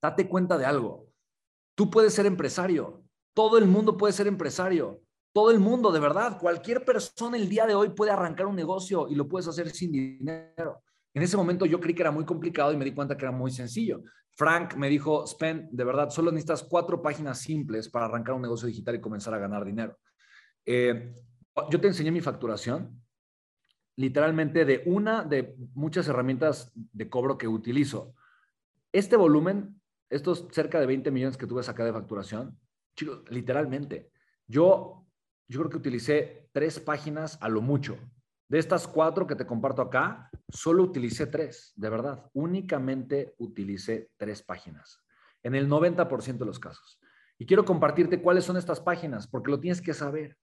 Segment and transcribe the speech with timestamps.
[0.00, 1.06] date cuenta de algo.
[1.74, 3.02] Tú puedes ser empresario.
[3.34, 5.02] Todo el mundo puede ser empresario.
[5.32, 6.38] Todo el mundo, de verdad.
[6.38, 9.92] Cualquier persona el día de hoy puede arrancar un negocio y lo puedes hacer sin
[9.92, 10.82] dinero.
[11.12, 13.32] En ese momento yo creí que era muy complicado y me di cuenta que era
[13.32, 14.02] muy sencillo.
[14.36, 18.68] Frank me dijo, Spen, de verdad, solo necesitas cuatro páginas simples para arrancar un negocio
[18.68, 19.98] digital y comenzar a ganar dinero.
[20.66, 21.14] Eh,
[21.70, 23.02] yo te enseñé mi facturación,
[23.96, 28.14] literalmente de una de muchas herramientas de cobro que utilizo.
[28.92, 32.58] Este volumen, estos cerca de 20 millones que tuve acá de facturación,
[32.96, 34.10] chicos, literalmente,
[34.46, 35.06] yo,
[35.48, 37.98] yo creo que utilicé tres páginas a lo mucho.
[38.48, 42.30] De estas cuatro que te comparto acá, solo utilicé tres, de verdad.
[42.32, 45.02] Únicamente utilicé tres páginas,
[45.42, 47.00] en el 90% de los casos.
[47.38, 50.38] Y quiero compartirte cuáles son estas páginas, porque lo tienes que saber.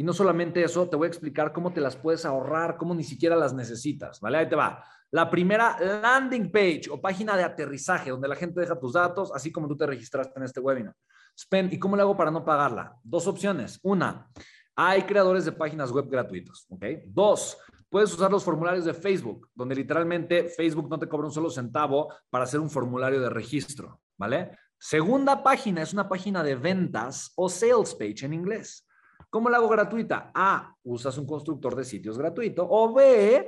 [0.00, 3.02] Y no solamente eso, te voy a explicar cómo te las puedes ahorrar, cómo ni
[3.02, 4.38] siquiera las necesitas, ¿vale?
[4.38, 4.84] Ahí te va.
[5.10, 9.50] La primera landing page o página de aterrizaje, donde la gente deja tus datos, así
[9.50, 10.94] como tú te registraste en este webinar.
[11.36, 12.96] Spend, ¿y cómo le hago para no pagarla?
[13.02, 13.80] Dos opciones.
[13.82, 14.30] Una,
[14.76, 16.84] hay creadores de páginas web gratuitos, ¿ok?
[17.08, 17.58] Dos,
[17.90, 22.14] puedes usar los formularios de Facebook, donde literalmente Facebook no te cobra un solo centavo
[22.30, 24.56] para hacer un formulario de registro, ¿vale?
[24.78, 28.87] Segunda página es una página de ventas o sales page en inglés.
[29.30, 30.30] ¿Cómo la hago gratuita?
[30.34, 32.66] A, usas un constructor de sitios gratuito.
[32.68, 33.46] O B,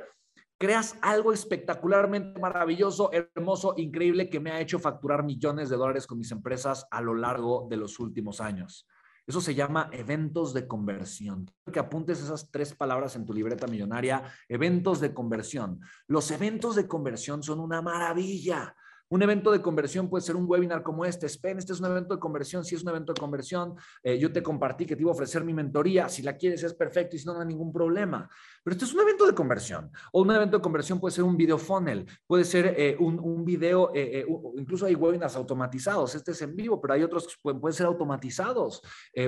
[0.58, 6.18] creas algo espectacularmente maravilloso, hermoso, increíble que me ha hecho facturar millones de dólares con
[6.18, 8.86] mis empresas a lo largo de los últimos años.
[9.26, 11.50] Eso se llama eventos de conversión.
[11.72, 15.80] Que apuntes esas tres palabras en tu libreta millonaria, eventos de conversión.
[16.08, 18.74] Los eventos de conversión son una maravilla.
[19.12, 21.28] Un evento de conversión puede ser un webinar como este.
[21.28, 22.64] Spen, este es un evento de conversión.
[22.64, 25.42] Si es un evento de conversión, eh, yo te compartí que te iba a ofrecer
[25.42, 26.08] mi mentoría.
[26.08, 28.30] Si la quieres, es perfecto y si no, no hay ningún problema.
[28.62, 29.90] Pero este es un evento de conversión.
[30.12, 33.44] O un evento de conversión puede ser un video funnel, puede ser eh, un, un,
[33.44, 34.24] video, eh,
[34.56, 36.14] incluso hay webinars automatizados.
[36.14, 38.80] Este es en vivo, pero hay otros que pueden, pueden ser automatizados.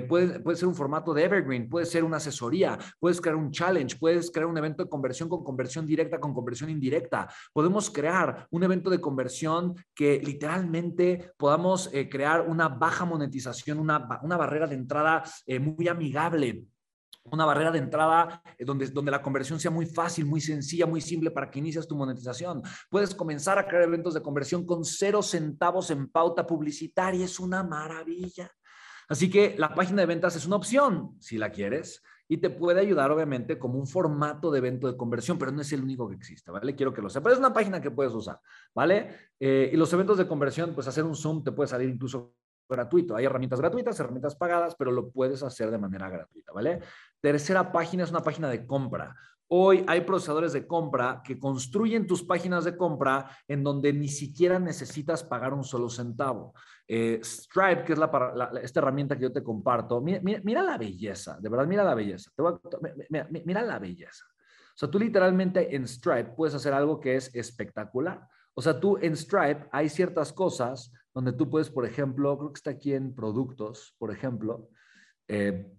[0.08, 3.97] puede, puede ser un formato de evergreen, puede ser una asesoría, puedes crear un challenge,
[3.98, 7.28] puedes crear un evento de conversión con conversión directa, con conversión indirecta.
[7.53, 14.21] Podemos crear un evento de conversión que literalmente podamos eh, crear una baja monetización, una,
[14.22, 16.66] una barrera de entrada eh, muy amigable
[17.25, 21.00] una barrera de entrada eh, donde, donde la conversión sea muy fácil, muy sencilla, muy
[21.00, 22.62] simple para que inicies tu monetización.
[22.91, 27.25] Puedes comenzar a crear eventos de conversión con cero centavos en pauta publicitaria.
[27.25, 28.50] Es una maravilla.
[29.09, 32.81] Así que la página de ventas es una opción, si la quieres y te puede
[32.81, 36.15] ayudar, obviamente, como un formato de evento de conversión, pero no es el único que
[36.15, 36.75] existe, ¿vale?
[36.75, 37.34] Quiero que lo sepas.
[37.34, 38.41] Es una página que puedes usar,
[38.75, 39.15] ¿vale?
[39.38, 42.34] Eh, y los eventos de conversión, pues hacer un Zoom te puede salir incluso
[42.69, 43.15] gratuito.
[43.16, 46.81] Hay herramientas gratuitas, herramientas pagadas, pero lo puedes hacer de manera gratuita, ¿vale?
[47.21, 49.15] Tercera página es una página de compra.
[49.55, 54.59] Hoy hay procesadores de compra que construyen tus páginas de compra en donde ni siquiera
[54.59, 56.55] necesitas pagar un solo centavo.
[56.89, 61.51] Eh, Stripe, que es la, esta herramienta que yo te comparto, mira, la belleza, de
[61.51, 62.31] verdad, mira la belleza.
[63.45, 64.25] mira, la belleza.
[64.31, 68.27] O sea, tú literalmente en Stripe puedes hacer algo que es espectacular.
[68.55, 72.59] O sea, tú en Stripe hay ciertas cosas donde tú puedes, por ejemplo, creo que
[72.59, 74.71] está aquí en productos, por ejemplo,
[75.29, 75.71] eh,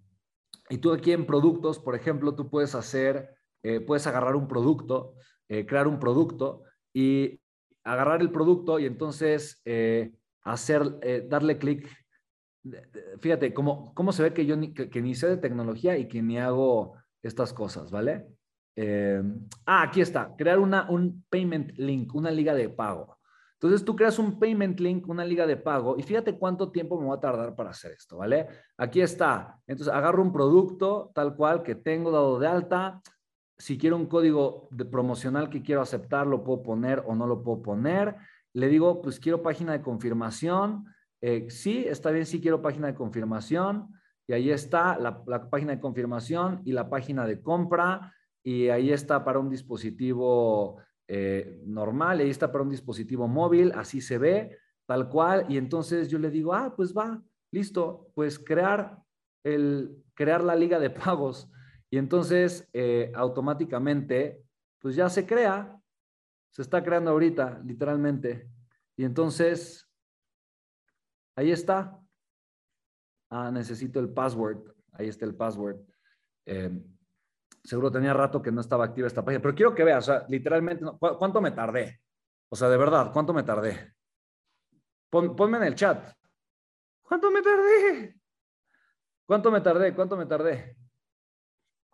[0.70, 5.14] y tú aquí en productos, por ejemplo, tú puedes hacer eh, puedes agarrar un producto,
[5.48, 7.40] eh, crear un producto y
[7.82, 11.88] agarrar el producto y entonces eh, hacer, darle clic.
[13.20, 16.22] Fíjate, cómo, cómo se ve que yo ni, que, ni sé de tecnología y que
[16.22, 18.26] ni hago estas cosas, ¿vale?
[19.66, 23.18] ah, aquí está, crear una, un payment link, una liga de pago.
[23.64, 27.08] Entonces tú creas un payment link, una liga de pago, y fíjate cuánto tiempo me
[27.08, 28.46] va a tardar para hacer esto, ¿vale?
[28.76, 29.58] Aquí está.
[29.66, 33.00] Entonces agarro un producto tal cual que tengo dado de alta,
[33.58, 37.42] si quiero un código de promocional que quiero aceptar, lo puedo poner o no lo
[37.42, 38.16] puedo poner.
[38.52, 40.86] Le digo, pues quiero página de confirmación.
[41.20, 43.88] Eh, sí, está bien, sí quiero página de confirmación.
[44.26, 48.12] Y ahí está la, página de confirmación y la página de compra.
[48.42, 50.78] Y ahí está para un dispositivo
[51.08, 55.46] eh, normal, ahí está para un dispositivo móvil, así se ve, tal cual.
[55.48, 58.98] Y entonces yo le digo, ah, pues va, listo, pues crear,
[59.44, 61.50] el, crear la liga de pagos
[61.94, 64.42] y entonces, eh, automáticamente,
[64.80, 65.80] pues ya se crea,
[66.50, 68.50] se está creando ahorita, literalmente.
[68.96, 69.88] Y entonces,
[71.36, 71.96] ahí está.
[73.30, 74.74] Ah, necesito el password.
[74.90, 75.76] Ahí está el password.
[76.46, 76.82] Eh,
[77.62, 80.26] seguro tenía rato que no estaba activa esta página, pero quiero que veas, o sea,
[80.28, 82.00] literalmente, ¿cuánto me tardé?
[82.48, 83.94] O sea, de verdad, ¿cuánto me tardé?
[85.10, 86.12] ponme en el chat.
[87.02, 88.20] ¿Cuánto me tardé?
[89.24, 89.94] ¿Cuánto me tardé?
[89.94, 90.76] ¿Cuánto me tardé?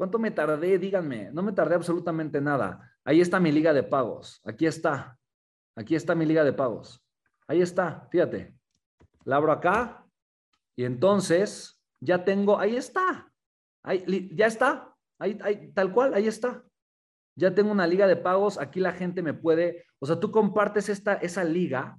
[0.01, 0.79] ¿Cuánto me tardé?
[0.79, 1.31] Díganme.
[1.31, 2.91] No me tardé absolutamente nada.
[3.05, 4.41] Ahí está mi liga de pagos.
[4.47, 5.19] Aquí está.
[5.77, 7.05] Aquí está mi liga de pagos.
[7.47, 8.57] Ahí está, fíjate.
[9.27, 10.07] La abro acá
[10.75, 13.31] y entonces ya tengo, ahí está.
[13.83, 14.97] Ahí, ya está.
[15.19, 16.65] Ahí, ahí, tal cual, ahí está.
[17.37, 18.57] Ya tengo una liga de pagos.
[18.57, 21.99] Aquí la gente me puede, o sea, tú compartes esta, esa liga.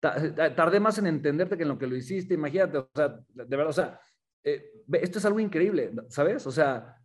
[0.00, 2.32] Tardé más en entenderte que en lo que lo hiciste.
[2.32, 4.00] Imagínate, o sea, de verdad, o sea,
[4.42, 6.46] eh, esto es algo increíble, ¿sabes?
[6.46, 6.96] O sea,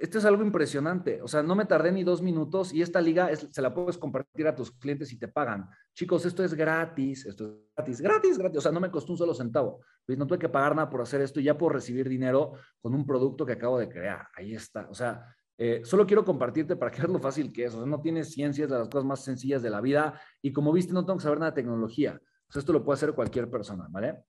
[0.00, 1.20] esto es algo impresionante.
[1.22, 4.46] O sea, no me tardé ni dos minutos y esta liga se la puedes compartir
[4.46, 5.68] a tus clientes y te pagan.
[5.94, 8.58] Chicos, esto es gratis, esto es gratis, gratis, gratis.
[8.58, 9.80] O sea, no me costó un solo centavo.
[10.06, 12.94] Pues no tuve que pagar nada por hacer esto y ya puedo recibir dinero con
[12.94, 14.28] un producto que acabo de crear.
[14.36, 14.88] Ahí está.
[14.88, 15.24] O sea,
[15.56, 17.74] eh, solo quiero compartirte para que veas lo fácil que es.
[17.74, 20.92] O sea, no tienes ciencias las cosas más sencillas de la vida y como viste,
[20.92, 22.20] no tengo que saber nada de tecnología.
[22.48, 24.22] O sea, esto lo puede hacer cualquier persona, ¿vale?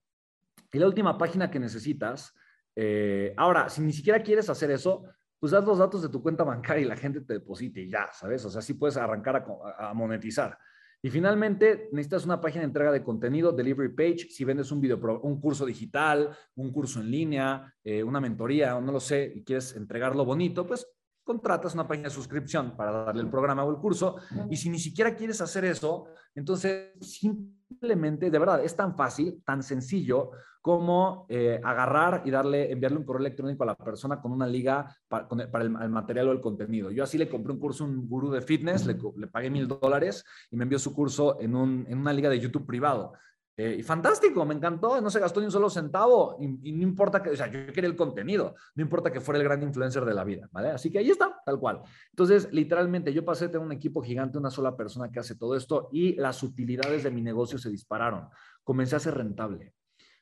[0.72, 2.34] Y la última página que necesitas,
[2.76, 5.04] eh, ahora, si ni siquiera quieres hacer eso,
[5.40, 8.10] pues das los datos de tu cuenta bancaria y la gente te deposite y ya,
[8.14, 8.44] ¿sabes?
[8.46, 9.46] O sea, sí puedes arrancar
[9.78, 10.58] a, monetizar.
[11.02, 15.00] Y finalmente, necesitas una página de entrega de contenido, delivery page, si vendes un video,
[15.22, 19.78] un curso digital, un curso en línea, eh, una mentoría, no lo sé, y quieres
[19.78, 20.86] entregarlo bonito, pues
[21.30, 24.16] contratas una página de suscripción para darle el programa o el curso.
[24.50, 29.62] Y si ni siquiera quieres hacer eso, entonces simplemente, de verdad, es tan fácil, tan
[29.62, 34.48] sencillo como eh, agarrar y darle, enviarle un correo electrónico a la persona con una
[34.48, 35.28] liga para,
[35.62, 36.90] el, material o el contenido.
[36.90, 38.96] Yo así le compré un curso a un gurú de fitness, le,
[39.28, 41.56] pagué mil dólares y me envió su curso en,
[41.88, 43.14] en una liga de YouTube privado.
[43.60, 47.22] Eh, y fantástico, me encantó, no se gastó ni un solo centavo y, no importa
[47.22, 50.14] que, o sea, yo quería el contenido, no importa que fuera el gran influencer de
[50.14, 50.70] la vida, ¿vale?
[50.70, 51.82] Así que ahí está, tal cual.
[52.12, 55.58] Entonces, literalmente, yo pasé de tener un equipo gigante, una sola persona que hace todo
[55.58, 58.30] esto y las utilidades de mi negocio se dispararon.
[58.64, 59.74] Comencé a ser rentable.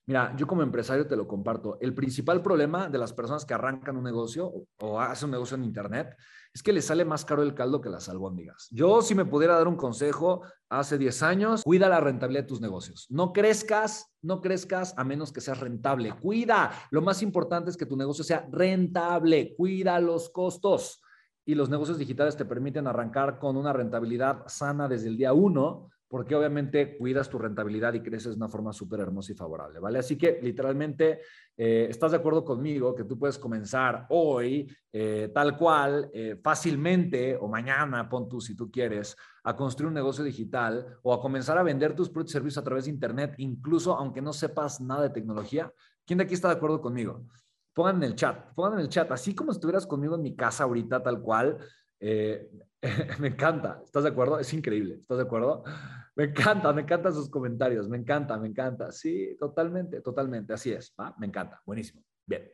[0.07, 1.77] Mira, yo como empresario te lo comparto.
[1.81, 4.49] El principal problema de las personas que arrancan un negocio
[4.79, 6.15] o hacen un negocio en Internet
[6.53, 8.69] es que les sale más caro el caldo que las albóndigas.
[8.71, 12.61] Yo, si me pudiera dar un consejo hace 10 años, cuida la rentabilidad de tus
[12.61, 13.07] negocios.
[13.09, 16.13] No crezcas, no crezcas a menos que seas rentable.
[16.21, 16.71] Cuida.
[16.89, 19.55] Lo más importante es que tu negocio sea rentable.
[19.57, 21.01] Cuida los costos.
[21.43, 25.89] Y los negocios digitales te permiten arrancar con una rentabilidad sana desde el día uno
[26.09, 29.99] porque obviamente cuidas tu rentabilidad y creces de una forma súper hermosa y favorable, ¿vale?
[29.99, 31.21] Así que literalmente,
[31.55, 37.35] eh, ¿estás de acuerdo conmigo que tú puedes comenzar hoy, eh, tal cual, eh, fácilmente,
[37.35, 41.57] o mañana, pon tú si tú quieres, a construir un negocio digital o a comenzar
[41.57, 45.03] a vender tus productos y servicios a través de Internet, incluso aunque no sepas nada
[45.03, 45.71] de tecnología?
[46.05, 47.25] ¿Quién de aquí está de acuerdo conmigo?
[47.73, 50.63] Pongan en el chat, pongan en el chat, así como estuvieras conmigo en mi casa
[50.63, 51.57] ahorita, tal cual,
[51.99, 52.49] eh,
[53.19, 54.39] me encanta, ¿estás de acuerdo?
[54.39, 55.63] Es increíble, ¿estás de acuerdo?
[56.15, 58.91] Me encanta, me encantan sus comentarios, me encanta, me encanta.
[58.91, 60.95] Sí, totalmente, totalmente, así es.
[61.19, 62.03] Me encanta, buenísimo.
[62.25, 62.51] Bien.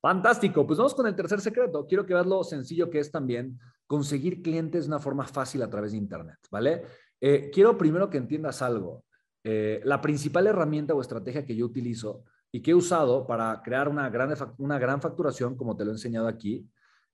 [0.00, 1.84] Fantástico, pues vamos con el tercer secreto.
[1.86, 5.70] Quiero que veas lo sencillo que es también conseguir clientes de una forma fácil a
[5.70, 6.84] través de Internet, ¿vale?
[7.20, 9.04] Eh, quiero primero que entiendas algo.
[9.42, 12.22] Eh, la principal herramienta o estrategia que yo utilizo
[12.52, 15.94] y que he usado para crear una gran, una gran facturación, como te lo he
[15.94, 16.68] enseñado aquí,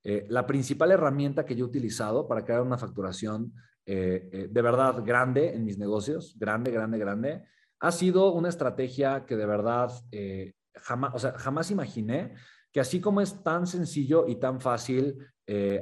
[0.06, 3.54] eh, la principal herramienta que yo he utilizado para crear una facturación
[3.86, 7.44] eh, eh, de verdad grande en mis negocios, grande, grande, grande,
[7.80, 9.90] ha sido una estrategia que de verdad
[10.74, 12.34] jamás, o sea, jamás imaginé
[12.70, 15.18] que así como es tan sencillo y tan fácil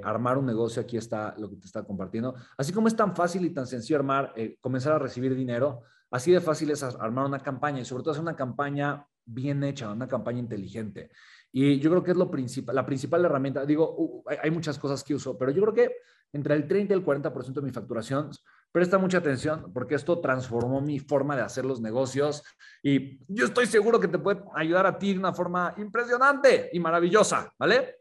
[0.02, 3.44] armar un negocio, aquí está lo que te está compartiendo, así como es tan fácil
[3.44, 7.80] y tan sencillo armar, comenzar a recibir dinero, así de fácil es armar una campaña
[7.80, 11.10] y sobre todo hacer una campaña bien hecha, una campaña inteligente.
[11.52, 13.66] Y yo creo que es lo principal, la principal herramienta.
[13.66, 15.96] Digo, hay, muchas cosas que uso, pero yo creo que
[16.32, 18.30] entre el 30 y el 40% de mi facturación,
[18.72, 22.42] presta mucha atención porque esto transformó mi forma de hacer los negocios
[22.82, 26.80] y yo estoy seguro que te puede ayudar a ti de una forma impresionante y
[26.80, 27.96] maravillosa, ¿vale?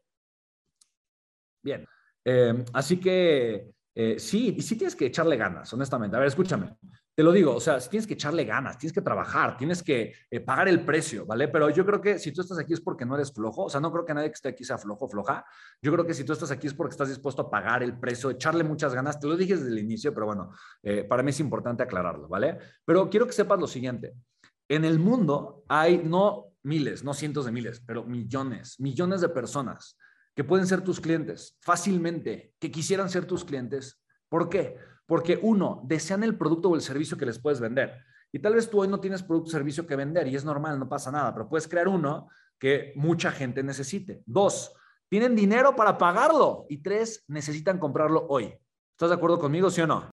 [1.62, 1.86] Bien,
[2.24, 6.15] eh, así que eh, sí, sí tienes que echarle ganas, honestamente.
[6.15, 6.77] A ver, escúchame.
[7.21, 10.39] Te lo digo, o sea, tienes que echarle ganas, tienes que trabajar, tienes que eh,
[10.39, 11.49] pagar el precio, ¿vale?
[11.49, 13.79] Pero yo creo que si tú estás aquí es porque no eres flojo, o sea,
[13.79, 15.45] no creo que nadie que esté aquí sea flojo, floja.
[15.83, 18.31] Yo creo que si tú estás aquí es porque estás dispuesto a pagar el precio,
[18.31, 19.19] echarle muchas ganas.
[19.19, 20.51] Te lo dije desde el inicio, pero bueno,
[20.81, 22.57] eh, para mí es importante aclararlo, ¿vale?
[22.83, 24.15] Pero quiero que sepas lo siguiente.
[24.67, 29.95] En el mundo hay no miles, no cientos de miles, pero millones, millones de personas
[30.35, 34.01] que pueden ser tus clientes fácilmente, que quisieran ser tus clientes.
[34.27, 34.75] ¿Por qué?
[35.12, 38.01] Porque uno, desean el producto o el servicio que les puedes vender.
[38.32, 40.80] Y tal vez tú hoy no tienes producto o servicio que vender y es normal,
[40.80, 44.24] no pasa nada, pero puedes crear uno que mucha gente necesite.
[44.25, 44.74] Dos,
[45.10, 46.65] tienen dinero para pagarlo.
[46.70, 48.53] Y tres, necesitan comprarlo hoy.
[48.91, 50.10] ¿Estás de acuerdo conmigo, sí o no?